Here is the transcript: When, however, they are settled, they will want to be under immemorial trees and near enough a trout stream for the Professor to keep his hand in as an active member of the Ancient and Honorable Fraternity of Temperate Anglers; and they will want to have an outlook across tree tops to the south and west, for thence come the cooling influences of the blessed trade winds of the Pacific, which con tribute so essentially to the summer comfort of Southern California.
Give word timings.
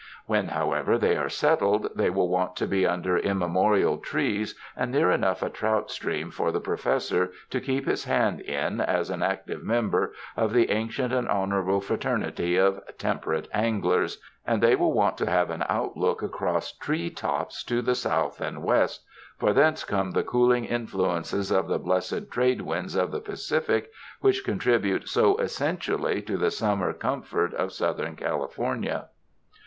When, 0.25 0.47
however, 0.47 0.97
they 0.97 1.15
are 1.15 1.29
settled, 1.29 1.89
they 1.93 2.09
will 2.09 2.27
want 2.27 2.55
to 2.55 2.65
be 2.65 2.87
under 2.87 3.19
immemorial 3.19 3.99
trees 3.99 4.55
and 4.75 4.91
near 4.91 5.11
enough 5.11 5.43
a 5.43 5.49
trout 5.51 5.91
stream 5.91 6.31
for 6.31 6.51
the 6.51 6.59
Professor 6.59 7.31
to 7.51 7.61
keep 7.61 7.85
his 7.85 8.05
hand 8.05 8.39
in 8.41 8.81
as 8.81 9.11
an 9.11 9.21
active 9.21 9.63
member 9.63 10.15
of 10.35 10.53
the 10.53 10.71
Ancient 10.71 11.13
and 11.13 11.27
Honorable 11.29 11.81
Fraternity 11.81 12.55
of 12.57 12.81
Temperate 12.97 13.47
Anglers; 13.53 14.17
and 14.43 14.63
they 14.63 14.75
will 14.75 14.91
want 14.91 15.19
to 15.19 15.29
have 15.29 15.51
an 15.51 15.63
outlook 15.69 16.23
across 16.23 16.71
tree 16.75 17.11
tops 17.11 17.63
to 17.65 17.83
the 17.83 17.93
south 17.93 18.41
and 18.41 18.63
west, 18.63 19.05
for 19.37 19.53
thence 19.53 19.83
come 19.83 20.09
the 20.13 20.23
cooling 20.23 20.65
influences 20.65 21.51
of 21.51 21.67
the 21.67 21.77
blessed 21.77 22.31
trade 22.31 22.61
winds 22.61 22.95
of 22.95 23.11
the 23.11 23.21
Pacific, 23.21 23.91
which 24.19 24.43
con 24.43 24.57
tribute 24.57 25.07
so 25.07 25.37
essentially 25.37 26.23
to 26.23 26.37
the 26.37 26.49
summer 26.49 26.91
comfort 26.91 27.53
of 27.53 27.71
Southern 27.71 28.15
California. 28.15 29.05